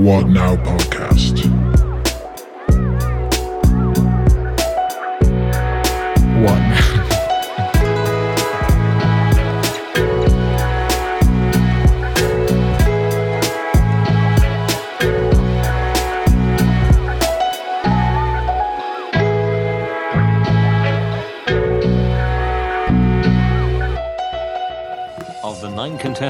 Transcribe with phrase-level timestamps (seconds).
[0.00, 1.59] What Now podcast.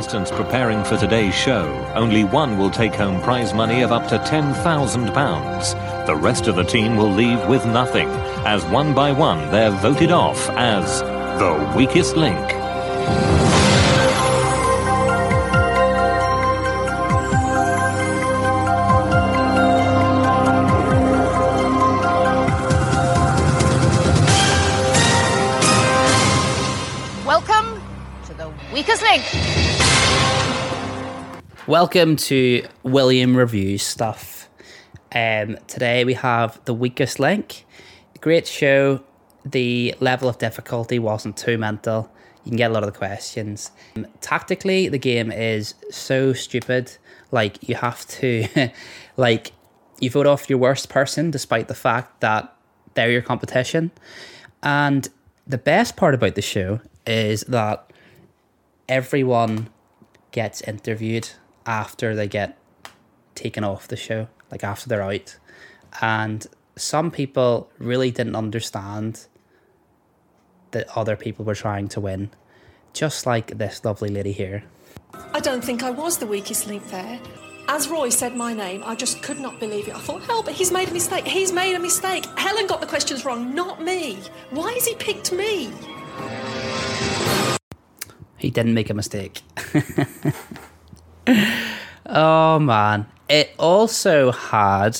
[0.00, 4.16] Contestants preparing for today's show, only one will take home prize money of up to
[4.16, 6.06] £10,000.
[6.06, 8.08] The rest of the team will leave with nothing,
[8.46, 11.00] as one by one they're voted off as
[11.38, 12.40] the weakest link.
[28.80, 29.22] Weakest link.
[31.66, 34.48] Welcome to William Reviews Stuff.
[35.14, 37.66] Um, today we have The Weakest Link.
[38.22, 39.04] Great show.
[39.44, 42.10] The level of difficulty wasn't too mental.
[42.44, 43.70] You can get a lot of the questions.
[43.96, 46.96] Um, tactically, the game is so stupid.
[47.30, 48.48] Like, you have to,
[49.18, 49.52] like,
[49.98, 52.56] you vote off your worst person despite the fact that
[52.94, 53.90] they're your competition.
[54.62, 55.06] And
[55.46, 57.89] the best part about the show is that
[58.90, 59.70] everyone
[60.32, 61.30] gets interviewed
[61.64, 62.58] after they get
[63.36, 65.38] taken off the show, like after they're out.
[66.02, 66.46] And
[66.76, 69.26] some people really didn't understand
[70.72, 72.30] that other people were trying to win,
[72.92, 74.64] just like this lovely lady here.
[75.32, 77.20] I don't think I was the weakest link there.
[77.68, 79.94] As Roy said my name, I just could not believe it.
[79.94, 81.24] I thought, hell, but he's made a mistake.
[81.26, 82.26] He's made a mistake.
[82.36, 84.18] Helen got the questions wrong, not me.
[84.50, 85.72] Why has he picked me?
[88.40, 89.42] He didn't make a mistake.
[92.06, 93.06] oh man.
[93.28, 94.98] It also had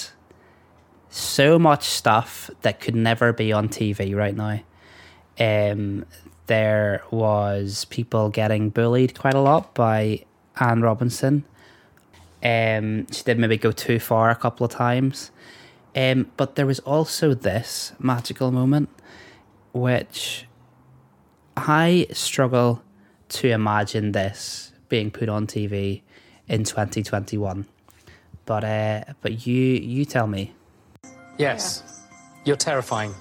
[1.08, 4.60] so much stuff that could never be on TV right now.
[5.38, 6.04] Um,
[6.46, 10.24] there was people getting bullied quite a lot by
[10.60, 11.44] Anne Robinson.
[12.42, 15.30] Um, she did maybe go too far a couple of times.
[15.96, 18.90] Um, but there was also this magical moment,
[19.72, 20.46] which
[21.56, 22.82] I struggle
[23.30, 26.02] to imagine this being put on TV
[26.48, 27.66] in 2021.
[28.46, 30.52] But uh, but you you tell me.
[31.38, 32.02] Yes.
[32.44, 33.14] You're terrifying.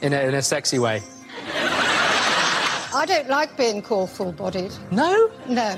[0.00, 1.02] In a, in a sexy way.
[2.94, 4.72] I don't like being called full bodied.
[4.90, 5.30] No?
[5.48, 5.76] No.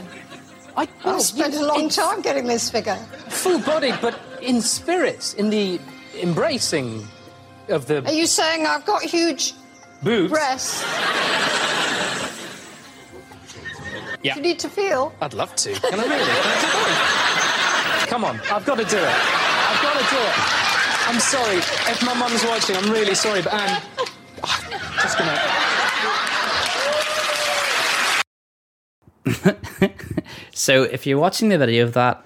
[0.77, 2.97] I I've spent a long time getting this figure.
[3.29, 5.81] Full bodied, but in spirit, in the
[6.21, 7.07] embracing
[7.69, 9.55] of the Are you saying I've got huge
[10.03, 10.31] boobs.
[10.31, 10.85] breasts?
[14.23, 14.37] Yeah.
[14.37, 15.15] You need to feel.
[15.21, 15.73] I'd love to.
[15.73, 16.17] Can I really?
[16.19, 18.07] Can I do?
[18.11, 19.03] Come on, I've got to do it.
[19.09, 20.35] I've got to do it.
[21.09, 21.57] I'm sorry.
[21.91, 23.83] If my mum's watching, I'm really sorry, but Anne,
[25.03, 25.41] just gonna.
[30.53, 32.23] So if you're watching the video of that,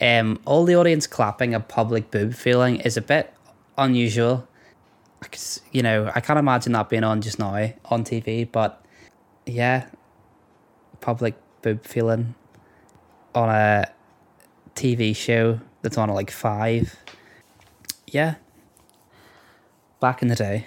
[0.00, 3.32] um, all the audience clapping a public boob feeling is a bit
[3.78, 4.46] unusual.
[5.22, 7.54] I c- You know, I can't imagine that being on just now
[7.86, 8.84] on TV, but
[9.46, 9.86] yeah,
[11.00, 12.34] public boob feeling
[13.34, 13.90] on a
[14.74, 16.96] TV show that's on at like five.
[18.06, 18.36] Yeah,
[20.00, 20.66] back in the day.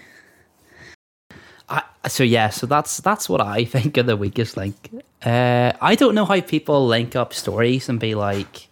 [1.69, 4.91] I, so yeah, so that's that's what I think of the weakest link.
[5.23, 8.67] Uh, I don't know how people link up stories and be like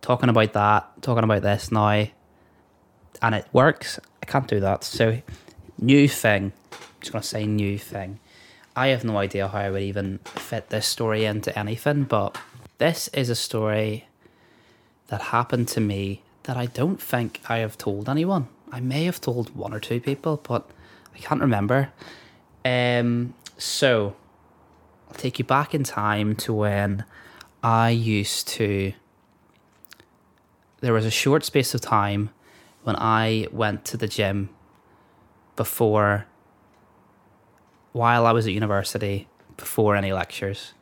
[0.00, 2.06] talking about that, talking about this now,
[3.22, 3.98] and it works.
[4.22, 4.84] I can't do that.
[4.84, 5.20] So
[5.78, 6.52] new thing.
[6.72, 8.20] I'm just gonna say new thing.
[8.76, 12.36] I have no idea how I would even fit this story into anything, but
[12.76, 14.06] this is a story
[15.06, 18.48] that happened to me that I don't think I have told anyone.
[18.70, 20.68] I may have told one or two people, but
[21.14, 21.90] I can't remember.
[22.66, 24.14] Um, so
[25.08, 27.04] I'll take you back in time to when
[27.62, 28.92] I used to.
[30.80, 32.28] There was a short space of time
[32.82, 34.50] when I went to the gym
[35.56, 36.26] before,
[37.96, 39.26] while I was at university,
[39.56, 40.74] before any lectures.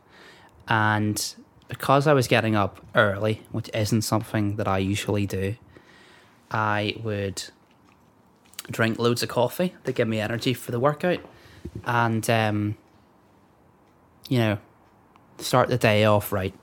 [0.66, 1.24] And
[1.68, 5.54] because I was getting up early, which isn't something that I usually do,
[6.50, 7.44] I would
[8.68, 11.20] drink loads of coffee to give me energy for the workout
[11.84, 12.76] and um,
[14.28, 14.58] you know
[15.38, 16.54] start the day off right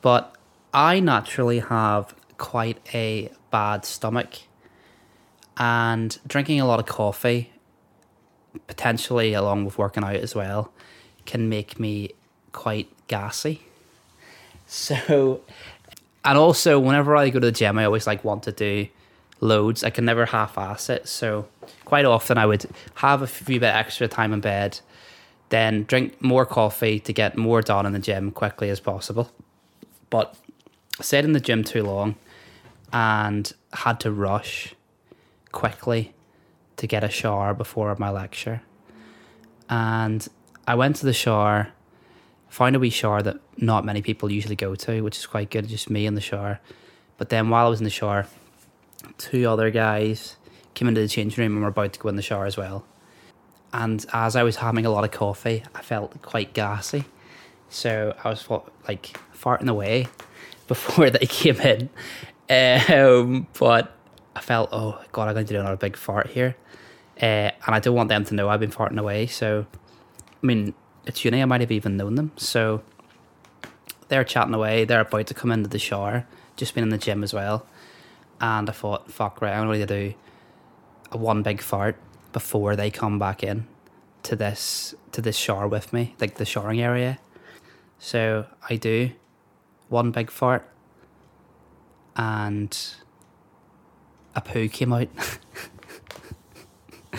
[0.00, 0.34] but
[0.72, 4.34] i naturally have quite a bad stomach
[5.58, 7.52] and drinking a lot of coffee
[8.66, 10.72] potentially along with working out as well
[11.26, 12.10] can make me
[12.52, 13.62] quite gassy
[14.70, 15.40] So,
[16.26, 18.86] and also whenever I go to the gym, I always like want to do
[19.40, 19.82] loads.
[19.82, 21.08] I can never half-ass it.
[21.08, 21.48] So
[21.86, 22.66] quite often I would
[22.96, 24.78] have a few bit extra time in bed,
[25.48, 29.32] then drink more coffee to get more done in the gym quickly as possible.
[30.10, 30.36] But
[31.00, 32.16] stayed in the gym too long
[32.92, 34.74] and had to rush
[35.50, 36.12] quickly
[36.78, 38.62] to get a shower before my lecture.
[39.68, 40.26] And
[40.66, 41.68] I went to the shower,
[42.48, 45.68] found a wee shower that not many people usually go to, which is quite good,
[45.68, 46.60] just me in the shower.
[47.18, 48.26] But then while I was in the shower,
[49.18, 50.36] two other guys
[50.74, 52.86] came into the changing room and were about to go in the shower as well.
[53.72, 57.04] And as I was having a lot of coffee, I felt quite gassy.
[57.68, 58.48] So I was
[58.86, 60.06] like farting away
[60.68, 61.90] before they came in.
[62.50, 63.94] Um, but
[64.38, 66.54] I felt, oh god, I'm going to do another big fart here,
[67.20, 69.26] uh, and I don't want them to know I've been farting away.
[69.26, 69.66] So,
[70.40, 70.74] I mean,
[71.06, 71.42] it's uni.
[71.42, 72.30] I might have even known them.
[72.36, 72.82] So
[74.06, 74.84] they're chatting away.
[74.84, 76.24] They're about to come into the shower.
[76.56, 77.66] Just been in the gym as well,
[78.40, 80.14] and I thought, fuck right, I'm going to do
[81.10, 81.96] a one big fart
[82.32, 83.66] before they come back in
[84.22, 87.18] to this to this shower with me, like the showering area.
[87.98, 89.10] So I do
[89.88, 90.68] one big fart
[92.14, 92.76] and
[94.38, 95.08] a poo came out.
[97.12, 97.18] a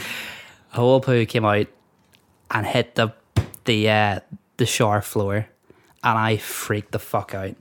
[0.71, 1.67] whole poo came out
[2.49, 3.13] and hit the
[3.65, 4.19] the uh,
[4.57, 5.47] the shower floor,
[6.03, 7.55] and I freaked the fuck out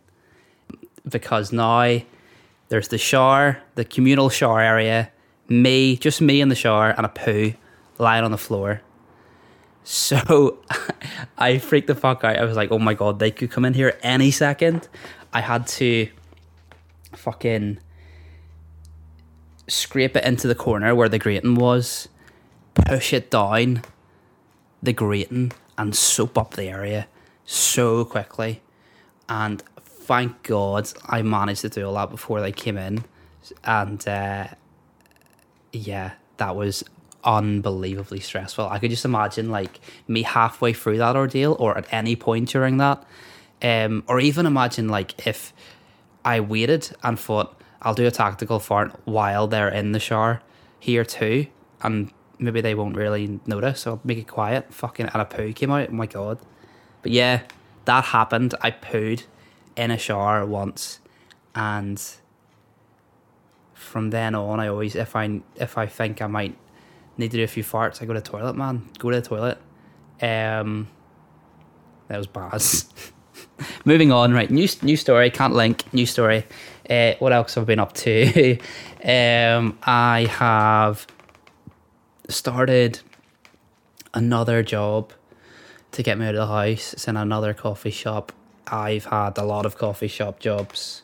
[1.08, 1.98] because now
[2.68, 5.10] there's the shower, the communal shower area,
[5.48, 7.54] me, just me in the shower, and a poo
[7.98, 8.80] lying on the floor.
[9.82, 10.58] So
[11.38, 12.38] I freaked the fuck out.
[12.38, 14.86] I was like, oh my god, they could come in here any second.
[15.32, 16.08] I had to
[17.16, 17.80] fucking
[19.68, 22.08] scrape it into the corner where the grating was,
[22.74, 23.82] push it down
[24.82, 27.06] the grating, and soap up the area
[27.44, 28.62] so quickly.
[29.28, 33.04] And thank God I managed to do all that before they came in.
[33.64, 34.48] And uh,
[35.72, 36.84] yeah, that was
[37.24, 38.68] unbelievably stressful.
[38.68, 42.78] I could just imagine like me halfway through that ordeal or at any point during
[42.78, 43.04] that.
[43.60, 45.52] Um, or even imagine like if
[46.24, 50.42] I waited and thought I'll do a tactical fart while they're in the shower
[50.80, 51.46] here too,
[51.82, 53.80] and maybe they won't really notice.
[53.80, 54.72] So I'll make it quiet.
[54.72, 55.88] Fucking and a poo came out.
[55.90, 56.38] Oh my god!
[57.02, 57.42] But yeah,
[57.84, 58.54] that happened.
[58.60, 59.24] I pooed
[59.76, 61.00] in a shower once,
[61.54, 62.02] and
[63.74, 66.56] from then on, I always if I if I think I might
[67.16, 68.54] need to do a few farts, I go to the toilet.
[68.54, 69.58] Man, go to the toilet.
[70.20, 70.88] Um,
[72.08, 72.62] that was bad.
[73.84, 74.50] Moving on, right?
[74.50, 75.30] New new story.
[75.30, 75.92] Can't link.
[75.92, 76.44] New story.
[76.88, 78.58] Uh, what else have I been up to?
[79.04, 81.06] um, I have
[82.28, 83.00] started
[84.14, 85.12] another job
[85.92, 86.94] to get me out of the house.
[86.94, 88.32] It's in another coffee shop.
[88.66, 91.02] I've had a lot of coffee shop jobs.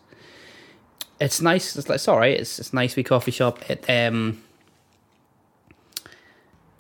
[1.20, 1.76] It's nice.
[1.76, 2.38] It's, it's all right.
[2.38, 2.96] It's it's nice.
[2.96, 3.70] We coffee shop.
[3.70, 4.42] It um.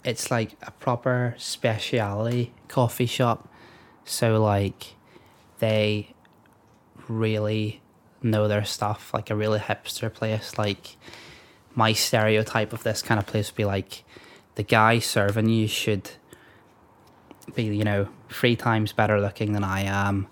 [0.04, 3.48] It's like a proper speciality coffee shop.
[4.04, 4.94] So like
[5.60, 6.14] they
[7.08, 7.80] really
[8.24, 10.58] know their stuff, like a really hipster place.
[10.58, 10.96] Like
[11.74, 14.04] my stereotype of this kind of place would be like
[14.54, 16.10] the guy serving you should
[17.54, 20.28] be, you know, three times better looking than I am.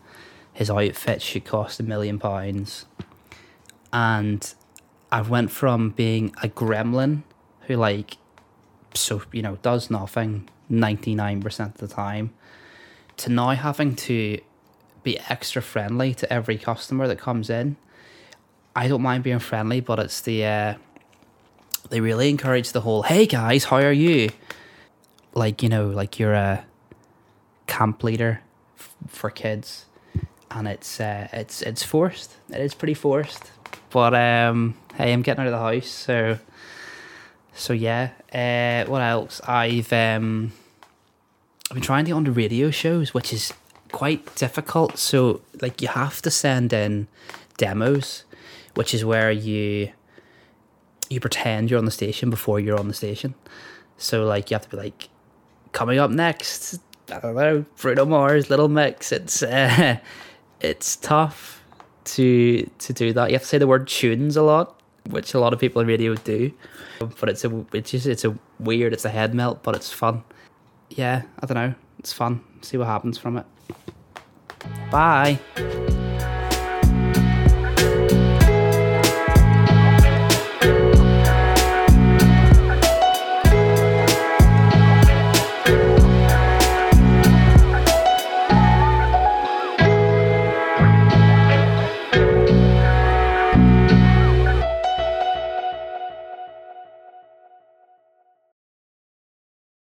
[0.53, 2.87] His outfit should cost a million pounds.
[3.93, 4.55] And
[5.11, 7.23] I went from being a gremlin
[7.63, 8.17] who like
[8.95, 12.33] so, you know, does nothing 99% of the time
[13.19, 14.41] to now having to
[15.03, 17.77] be extra friendly to every customer that comes in.
[18.75, 20.75] I don't mind being friendly, but it's the uh,
[21.91, 24.31] they really encourage the whole "Hey guys, how are you?"
[25.35, 26.65] Like you know, like you're a
[27.67, 28.41] camp leader
[28.79, 29.87] f- for kids,
[30.51, 32.37] and it's uh, it's it's forced.
[32.49, 33.51] It is pretty forced,
[33.91, 36.39] but um, hey, I'm getting out of the house, so
[37.53, 38.11] so yeah.
[38.33, 39.41] Uh, what else?
[39.47, 40.53] I've um,
[41.71, 43.53] I've been trying to get on the radio shows, which is
[43.93, 44.99] quite difficult.
[44.99, 47.07] So like you have to send in
[47.57, 48.25] demos,
[48.75, 49.93] which is where you
[51.09, 53.35] you pretend you're on the station before you're on the station.
[53.99, 55.09] So like you have to be like
[55.73, 56.81] coming up next.
[57.11, 59.13] I don't know, Bruno Mars, Little Mix.
[59.13, 59.99] It's uh,
[60.61, 61.63] it's tough
[62.05, 63.31] to to do that.
[63.31, 64.81] You have to say the word tunes a lot,
[65.11, 66.53] which a lot of people in radio do.
[67.21, 68.93] But it's a it's just it's a weird.
[68.93, 70.25] It's a head melt, but it's fun.
[70.91, 71.75] Yeah, I don't know.
[72.03, 72.41] It's fun.
[72.63, 73.47] See what happens from it.
[74.91, 75.39] Bye.